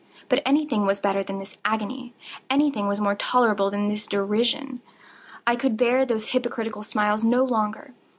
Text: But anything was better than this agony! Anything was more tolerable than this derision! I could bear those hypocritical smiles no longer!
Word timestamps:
But 0.29 0.41
anything 0.47 0.87
was 0.87 0.99
better 0.99 1.23
than 1.23 1.37
this 1.37 1.59
agony! 1.63 2.15
Anything 2.49 2.87
was 2.87 2.99
more 2.99 3.13
tolerable 3.13 3.69
than 3.69 3.87
this 3.87 4.07
derision! 4.07 4.81
I 5.45 5.55
could 5.55 5.77
bear 5.77 6.07
those 6.07 6.29
hypocritical 6.29 6.81
smiles 6.81 7.23
no 7.23 7.43
longer! 7.43 7.93